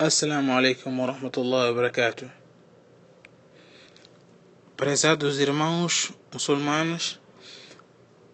Assalamu 0.00 0.52
alaikum 0.52 0.96
wa 0.96 1.06
rahmatullahi 1.06 1.70
wa 1.70 1.74
barakatuh. 1.74 2.30
Prezados 4.76 5.40
irmãos 5.40 6.12
muçulmanos, 6.32 7.18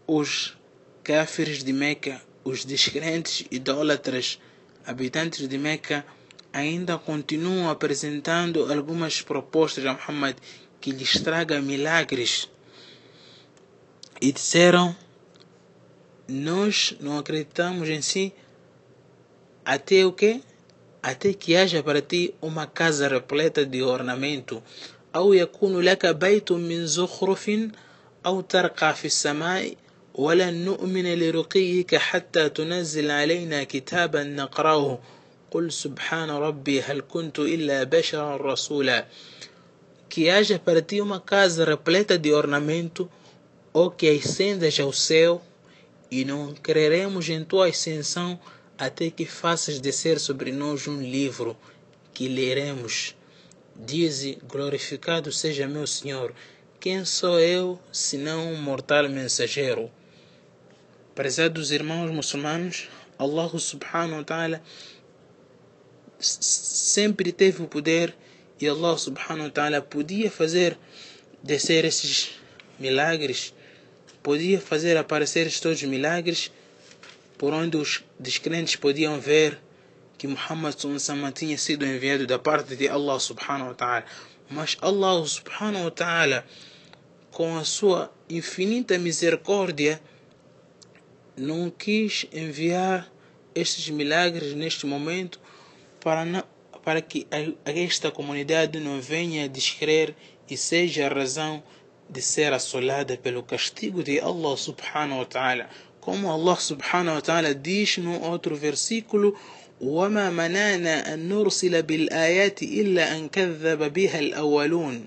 os 0.07 0.59
kafirs 1.03 1.65
de 1.65 1.73
Meca, 1.73 2.21
os 2.45 2.67
descrentes 2.67 3.47
idólatras 3.51 4.39
habitantes 4.85 5.49
de 5.49 5.57
Meca, 5.57 6.05
ainda 6.53 6.99
continuam 6.99 7.71
apresentando 7.71 8.71
algumas 8.71 9.23
propostas 9.23 9.87
a 9.87 9.95
Muhammad 9.95 10.37
que 10.83 10.91
lhes 10.93 11.19
traga 11.23 11.63
milagres. 11.63 12.47
E 14.21 14.31
disseram: 14.33 14.95
Nós 16.29 16.95
não 17.01 17.17
acreditamos 17.17 17.89
em 17.89 18.03
si 18.03 18.35
até 19.65 20.05
o 20.05 20.13
que? 20.13 20.43
Até 21.11 21.35
que 21.35 21.55
haja 21.55 21.83
para 21.83 22.01
ti 22.01 22.35
uma 22.41 22.67
casa 22.67 23.07
repleta 23.09 23.67
de 23.67 23.83
ornamento 23.83 24.63
أو 25.15 25.33
يكون 25.33 25.81
لك 25.81 26.07
بيت 26.07 26.53
من 26.53 26.87
زخرف 26.87 27.51
أو 28.27 28.41
ترقى 28.41 28.95
في 28.95 29.05
السماء 29.05 29.75
ولن 30.15 30.65
نؤمن 30.65 31.15
لرقيك 31.19 31.97
حتى 31.97 32.49
تنزل 32.49 33.11
علينا 33.11 33.65
كتابا 33.65 34.25
نقرأه 34.25 34.99
قل 35.51 35.73
سبحان 35.73 36.31
ربي 36.31 36.81
هل 36.83 37.03
كنت 37.09 37.39
إلا 37.39 37.85
بشرا 37.85 38.37
رسولا 38.37 39.07
que 40.09 40.31
haja 40.31 40.59
para 40.59 40.81
ti 40.81 41.01
uma 41.01 41.21
casa 41.21 41.65
repleta 41.65 42.19
de 42.19 42.33
ornamento 42.33 43.11
ou 43.73 43.91
que 43.91 44.09
ascendas 44.09 44.81
ao 44.81 44.93
céu 44.93 45.43
e 46.11 46.25
não 46.25 46.55
creremos 46.55 47.29
em 47.29 47.45
tua 47.45 47.67
ascensão 47.67 48.39
até 48.79 49.11
que 49.11 49.25
faças 49.25 49.81
descer 49.81 50.19
sobre 50.19 50.53
nós 50.53 50.87
um 50.87 51.01
livro 51.01 51.57
que 52.13 52.29
leremos. 52.29 53.15
Dize: 53.77 54.39
Glorificado 54.47 55.33
seja 55.33 55.67
meu 55.67 55.87
Senhor. 55.87 56.35
Quem 56.81 57.05
sou 57.05 57.41
eu, 57.41 57.81
senão 57.93 58.53
um 58.53 58.61
mortal 58.61 59.09
mensageiro? 59.09 59.91
Prezados 61.15 61.71
irmãos 61.71 62.11
muçulmanos, 62.11 62.89
Allah 63.19 63.49
subhanahu 63.59 64.19
wa 64.19 64.25
ta'ala 64.25 64.63
sempre 66.19 67.33
teve 67.33 67.63
o 67.63 67.69
poder 67.69 68.15
e 68.61 68.69
Allah 68.69 68.97
subhanahu 68.99 69.45
wa 69.45 69.51
ta'ala 69.51 69.81
podia 69.81 70.31
fazer 70.31 70.77
descer 71.43 71.85
esses 71.85 72.33
milagres, 72.79 73.55
podia 74.23 74.61
fazer 74.61 74.97
aparecer 74.97 75.51
todos 75.61 75.83
os 75.83 75.89
milagres 75.89 76.51
por 77.45 77.53
onde 77.53 77.77
os 77.77 78.03
descrentes 78.19 78.75
podiam 78.75 79.21
ver 79.21 79.61
que 80.17 80.27
Muhammad 80.27 80.75
tinha 81.35 81.59
sido 81.59 81.85
enviado 81.85 82.27
da 82.27 82.39
parte 82.39 82.75
de 82.75 82.89
Allah 82.89 83.21
subhanahu 83.21 83.69
wa 83.69 83.75
ta'ala. 83.75 84.05
Mas 84.49 84.79
Allah 84.81 85.27
subhanahu 85.27 85.85
wa 85.85 85.91
ta'ala, 85.91 86.47
com 87.31 87.59
a 87.59 87.65
sua 87.65 88.11
infinita 88.31 88.97
misericórdia, 88.97 90.01
não 91.37 91.69
quis 91.69 92.25
enviar 92.33 93.13
estes 93.55 93.91
milagres 93.91 94.55
neste 94.55 94.87
momento 94.87 95.39
para, 96.01 96.25
não, 96.25 96.45
para 96.83 97.03
que 97.03 97.27
esta 97.67 98.11
comunidade 98.11 98.81
não 98.81 99.03
venha 99.03 99.45
a 99.45 99.49
descrer 99.49 100.17
e 100.49 100.57
seja 100.57 101.05
a 101.05 101.13
razão 101.13 101.63
de 102.09 102.23
ser 102.23 102.55
assolada 102.55 103.19
pelo 103.19 103.43
castigo 103.43 104.03
de 104.03 104.19
Allah 104.19 104.57
subhanahu 104.57 105.19
wa 105.19 105.27
ta'ala. 105.27 105.69
Como 106.05 106.31
Allah 106.31 106.59
subhanahu 106.61 107.17
wa 107.17 107.23
ta'ala 107.23 107.55
diz 107.55 107.97
no 107.99 108.21
outro 108.31 108.55
versículo, 108.57 109.35
وما 109.81 110.31
منعنا 110.31 111.15
أن 111.15 111.29
نرسل 111.29 111.83
بالآيات 111.83 112.63
إلا 112.63 113.17
أن 113.17 113.29
كذب 113.29 113.93
بها 113.93 114.19
الأولون 114.19 115.07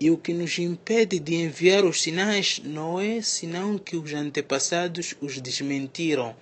E 0.00 0.10
o 0.10 0.16
que 0.18 0.34
nos 0.34 0.58
impede 0.58 1.18
de 1.20 1.34
enviar 1.36 1.84
os 1.84 2.02
sinais 2.02 2.60
não 2.64 3.00
é 3.00 3.22
senão 3.22 3.78
que 3.78 3.96
os 3.96 4.12
antepassados 4.12 5.14
os 5.22 5.40
desmentiram. 5.40 6.34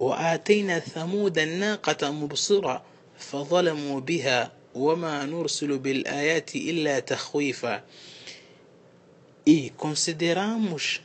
وآتينا 0.00 0.78
ثمود 0.78 1.38
الناقة 1.38 2.10
مبصرة 2.10 2.82
فظلموا 3.18 4.00
بها 4.00 4.52
وما 4.74 5.24
نرسل 5.24 5.78
بالآيات 5.78 6.56
إلا 6.56 6.98
تخويفا 7.00 7.82
E 9.46 9.70
consideramos 9.76 11.00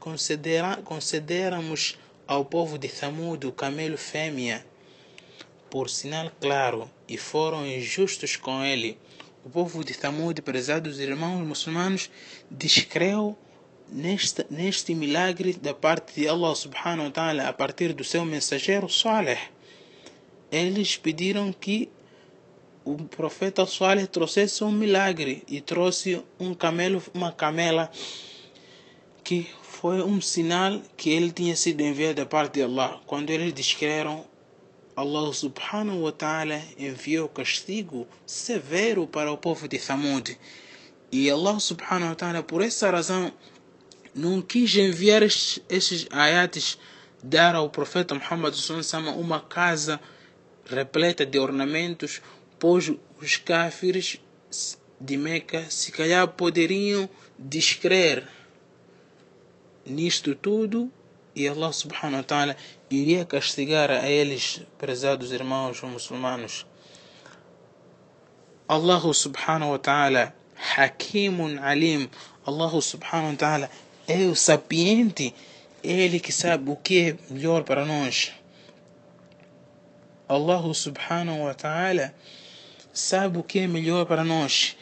consideramos 0.00 1.98
ao 2.26 2.44
povo 2.44 2.78
de 2.78 2.88
Thamud 2.88 3.46
o 3.46 3.52
camelo 3.52 3.98
fêmea 3.98 4.64
por 5.68 5.90
sinal 5.90 6.32
claro 6.40 6.90
e 7.08 7.16
foram 7.16 7.66
injustos 7.66 8.36
com 8.36 8.64
ele. 8.64 8.98
O 9.44 9.50
povo 9.50 9.84
de 9.84 9.94
Thamud, 9.94 10.40
prezados 10.42 10.98
irmãos 10.98 11.46
muçulmanos, 11.46 12.10
descreu 12.50 13.38
neste, 13.88 14.44
neste 14.50 14.94
milagre 14.94 15.52
da 15.52 15.74
parte 15.74 16.20
de 16.20 16.28
Allah 16.28 16.54
subhanahu 16.54 17.06
wa 17.06 17.10
ta'ala 17.10 17.48
a 17.48 17.52
partir 17.52 17.92
do 17.92 18.02
seu 18.02 18.24
mensageiro 18.24 18.88
Saleh. 18.88 19.40
Eles 20.50 20.96
pediram 20.96 21.52
que 21.52 21.90
o 22.84 22.96
profeta 22.96 23.66
Saleh 23.66 24.06
trouxesse 24.06 24.64
um 24.64 24.72
milagre 24.72 25.44
e 25.46 25.60
trouxe 25.60 26.22
um 26.38 26.54
camelo, 26.54 27.02
uma 27.14 27.30
camela 27.30 27.90
que 29.22 29.48
foi 29.80 30.02
um 30.02 30.20
sinal 30.20 30.82
que 30.94 31.08
ele 31.08 31.32
tinha 31.32 31.56
sido 31.56 31.80
enviado 31.80 32.16
da 32.16 32.26
parte 32.26 32.56
de 32.56 32.62
Allah. 32.62 33.00
Quando 33.06 33.30
eles 33.30 33.50
descreram, 33.50 34.26
Allah 34.94 35.32
subhanahu 35.32 36.02
wa 36.02 36.12
ta'ala 36.12 36.60
enviou 36.78 37.26
castigo 37.30 38.06
severo 38.26 39.06
para 39.06 39.32
o 39.32 39.38
povo 39.38 39.66
de 39.66 39.78
Thamud. 39.78 40.38
E 41.10 41.30
Allah 41.30 41.58
subhanahu 41.58 42.10
wa 42.10 42.14
ta'ala, 42.14 42.42
por 42.42 42.60
essa 42.60 42.90
razão, 42.90 43.32
não 44.14 44.42
quis 44.42 44.76
enviar 44.76 45.22
estes, 45.22 46.06
ayates, 46.10 46.76
dar 47.24 47.54
ao 47.54 47.70
profeta 47.70 48.14
Muhammad 48.14 48.54
uma 49.16 49.40
casa 49.40 49.98
repleta 50.66 51.24
de 51.24 51.38
ornamentos, 51.38 52.20
pois 52.58 52.92
os 53.18 53.36
kafirs 53.38 54.20
de 55.00 55.16
Meca 55.16 55.64
se 55.70 55.90
calhar 55.90 56.28
poderiam 56.28 57.08
descrer 57.38 58.28
nisto 59.86 60.34
tudo 60.34 60.90
e 61.34 61.48
Allah 61.48 61.72
subhanahu 61.72 62.16
wa 62.16 62.22
ta'ala 62.22 62.56
iria 62.90 63.24
castigar 63.24 63.90
a 63.90 64.08
eles, 64.08 64.62
prezados 64.78 65.32
irmãos 65.32 65.80
muçulmanos. 65.82 66.66
Allah 68.68 69.00
subhanahu 69.14 69.72
wa 69.72 69.78
ta'ala, 69.78 70.34
Hakimun 70.76 71.58
Alim, 71.58 72.08
Allah 72.46 72.80
subhanahu 72.80 73.30
wa 73.32 73.36
ta'ala 73.36 73.70
é 74.06 74.26
o 74.26 74.34
sapiente, 74.34 75.34
ele 75.82 76.20
que 76.20 76.32
sabe 76.32 76.70
o 76.70 76.76
que 76.76 77.10
é 77.10 77.32
melhor 77.32 77.64
para 77.64 77.84
nós. 77.84 78.32
Allah 80.28 80.74
subhanahu 80.74 81.44
wa 81.44 81.54
ta'ala 81.54 82.14
sabe 82.92 83.38
o 83.38 83.42
que 83.42 83.60
é 83.60 83.66
melhor 83.66 84.04
para 84.06 84.24
nós. 84.24 84.76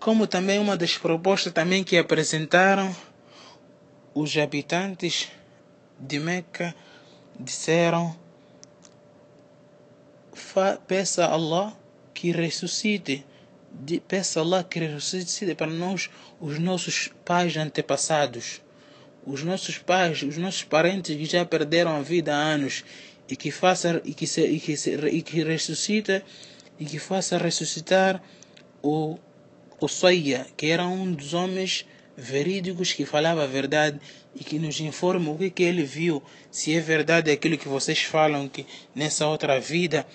Como 0.00 0.26
também 0.26 0.58
uma 0.58 0.76
das 0.76 0.98
propostas 0.98 1.52
também 1.52 1.84
que 1.84 1.96
apresentaram 1.96 2.94
os 4.14 4.36
habitantes 4.36 5.28
de 5.98 6.18
Meca 6.18 6.74
disseram: 7.38 8.16
Peça 10.86 11.26
a 11.26 11.32
Allah 11.32 11.76
que 12.12 12.30
ressuscite, 12.30 13.24
peça 14.06 14.40
a 14.40 14.42
Allah 14.42 14.64
que 14.64 14.78
ressuscite 14.78 15.54
para 15.54 15.70
nós 15.70 16.10
os 16.40 16.58
nossos 16.58 17.10
pais 17.24 17.56
antepassados, 17.56 18.60
os 19.26 19.42
nossos 19.42 19.78
pais, 19.78 20.22
os 20.22 20.36
nossos 20.36 20.64
parentes 20.64 21.16
que 21.16 21.24
já 21.24 21.44
perderam 21.44 21.96
a 21.96 22.02
vida 22.02 22.34
há 22.34 22.38
anos 22.38 22.84
e 23.28 23.36
que 23.36 23.50
faça 23.50 24.02
e 24.04 24.12
que 24.12 24.26
se, 24.26 24.42
e 24.44 24.60
que, 24.60 24.76
se, 24.76 24.94
e 24.94 25.22
que 25.22 25.42
ressuscita 25.42 26.22
e 26.78 26.84
que 26.84 26.98
faça 26.98 27.38
ressuscitar 27.38 28.22
o 28.82 29.18
o 29.80 29.88
Soia, 29.88 30.46
que 30.56 30.66
era 30.66 30.86
um 30.86 31.12
dos 31.12 31.34
homens 31.34 31.84
verídicos 32.16 32.92
que 32.92 33.06
falava 33.06 33.44
a 33.44 33.46
verdade 33.46 34.00
e 34.34 34.44
que 34.44 34.58
nos 34.58 34.80
informa 34.80 35.30
o 35.30 35.38
que, 35.38 35.50
que 35.50 35.62
ele 35.62 35.82
viu, 35.82 36.22
se 36.50 36.74
é 36.74 36.80
verdade 36.80 37.30
aquilo 37.30 37.58
que 37.58 37.68
vocês 37.68 38.02
falam 38.02 38.48
que 38.48 38.66
nessa 38.94 39.26
outra 39.26 39.60
vida 39.60 40.06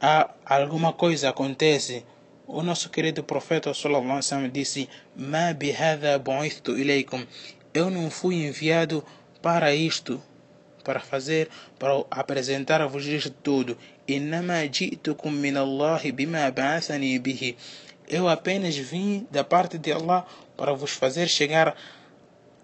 há 0.00 0.30
alguma 0.44 0.92
coisa 0.92 1.30
acontece. 1.30 2.04
O 2.46 2.62
nosso 2.62 2.90
querido 2.90 3.24
profeta 3.24 3.72
sallallahu 3.72 4.20
alaihi 4.32 4.50
disse: 4.50 4.88
"Ma 5.16 5.52
bihadha 5.52 6.18
bu'ithtu 6.18 6.76
ilaykum". 6.78 7.26
Eu 7.72 7.90
não 7.90 8.10
fui 8.10 8.46
enviado 8.46 9.02
para 9.40 9.74
isto, 9.74 10.22
para 10.84 11.00
fazer, 11.00 11.48
para 11.78 12.04
apresentar-vos 12.10 13.06
isto 13.06 13.30
tudo. 13.30 13.78
"Innama 14.06 14.66
ji'tukum 14.66 15.30
min 15.30 15.56
Allah 15.56 16.00
bima 16.12 16.50
ba'athani 16.50 17.18
bihi". 17.18 17.56
Eu 18.06 18.28
apenas 18.28 18.76
vim 18.76 19.26
da 19.30 19.42
parte 19.42 19.78
de 19.78 19.90
Allah 19.90 20.26
para 20.57 20.73
vos 20.73 20.91
fazer 20.91 21.27
chegar 21.27 21.75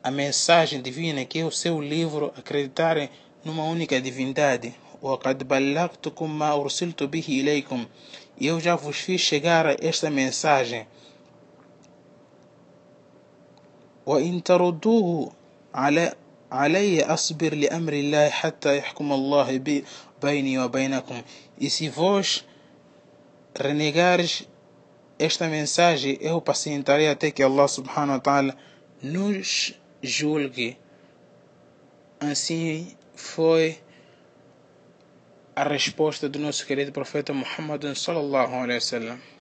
a 0.03 0.11
mensagem 0.11 0.81
divina, 0.81 1.25
que 1.25 1.39
é 1.39 1.45
o 1.45 1.51
seu 1.51 1.81
livro, 1.81 2.33
acreditarem 2.37 3.09
numa 3.43 3.63
única 3.63 3.99
divindade. 4.01 4.73
وقد 5.01 5.47
بلغتكم 5.47 6.39
ما 6.39 6.53
أرسلت 6.53 7.03
به 7.03 7.25
إليكم 7.29 7.85
eu 8.41 8.59
já 8.59 8.75
vos 8.75 8.97
fiz 8.97 9.21
chegar 9.21 9.65
esta 9.83 10.09
mensagem 10.09 10.87
وإن 14.05 14.43
تردوه 14.43 15.31
على 15.73 16.13
علي 16.51 17.03
أصبر 17.03 17.55
لأمر 17.55 17.93
الله 17.93 18.29
حتى 18.29 18.77
يحكم 18.77 19.11
الله 19.13 19.61
بيني 20.21 20.59
وبينكم 20.59 21.21
e 21.61 21.69
se 21.69 21.89
vós 21.89 22.45
renegares 23.55 24.47
esta 25.20 25.46
mensagem 25.48 26.16
eu 26.20 26.40
pacientarei 26.40 27.06
até 27.06 27.30
que 27.30 27.42
Allah 27.42 27.68
subhanahu 27.68 28.14
wa 28.16 28.20
ta'ala 28.20 28.56
nos 29.02 29.74
julgue. 30.02 30.78
Assim 32.18 32.96
foi 33.14 33.78
a 35.54 35.62
resposta 35.64 36.26
do 36.26 36.38
nosso 36.38 36.64
querido 36.66 36.90
profeta 36.90 37.34
Muhammad 37.34 37.84
sallallahu 37.94 38.54
alaihi 38.54 38.80
wasallam 38.80 39.39